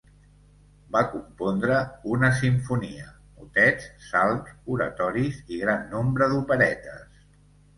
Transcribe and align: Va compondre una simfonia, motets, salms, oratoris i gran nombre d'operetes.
Va 0.95 1.01
compondre 1.09 1.75
una 2.13 2.31
simfonia, 2.39 3.05
motets, 3.43 3.87
salms, 4.09 4.49
oratoris 4.77 5.39
i 5.55 5.61
gran 5.67 5.87
nombre 5.93 6.31
d'operetes. 6.33 7.07